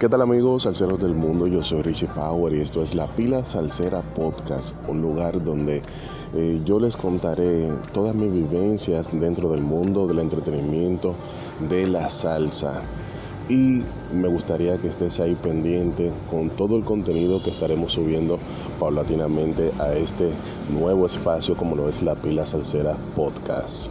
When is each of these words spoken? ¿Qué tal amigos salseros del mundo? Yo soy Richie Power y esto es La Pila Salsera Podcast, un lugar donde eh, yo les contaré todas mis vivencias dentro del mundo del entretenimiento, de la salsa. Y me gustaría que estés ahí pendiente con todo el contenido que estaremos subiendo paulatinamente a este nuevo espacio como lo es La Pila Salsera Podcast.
¿Qué 0.00 0.08
tal 0.08 0.22
amigos 0.22 0.64
salseros 0.64 1.00
del 1.00 1.14
mundo? 1.14 1.46
Yo 1.46 1.62
soy 1.62 1.82
Richie 1.82 2.08
Power 2.08 2.52
y 2.52 2.60
esto 2.60 2.82
es 2.82 2.96
La 2.96 3.06
Pila 3.06 3.44
Salsera 3.44 4.02
Podcast, 4.02 4.74
un 4.88 5.00
lugar 5.00 5.40
donde 5.40 5.82
eh, 6.34 6.60
yo 6.64 6.80
les 6.80 6.96
contaré 6.96 7.70
todas 7.92 8.12
mis 8.12 8.32
vivencias 8.32 9.12
dentro 9.12 9.50
del 9.50 9.60
mundo 9.60 10.08
del 10.08 10.18
entretenimiento, 10.18 11.14
de 11.68 11.86
la 11.86 12.10
salsa. 12.10 12.82
Y 13.48 13.82
me 14.12 14.26
gustaría 14.26 14.78
que 14.78 14.88
estés 14.88 15.20
ahí 15.20 15.36
pendiente 15.36 16.10
con 16.28 16.50
todo 16.50 16.76
el 16.76 16.82
contenido 16.82 17.40
que 17.40 17.50
estaremos 17.50 17.92
subiendo 17.92 18.40
paulatinamente 18.80 19.70
a 19.78 19.92
este 19.92 20.30
nuevo 20.70 21.06
espacio 21.06 21.56
como 21.56 21.76
lo 21.76 21.88
es 21.88 22.02
La 22.02 22.16
Pila 22.16 22.44
Salsera 22.46 22.96
Podcast. 23.14 23.90